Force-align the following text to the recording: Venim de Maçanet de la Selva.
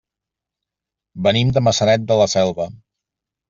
Venim 1.29 1.53
de 1.59 1.65
Maçanet 1.67 2.11
de 2.13 2.21
la 2.23 2.29
Selva. 2.37 2.69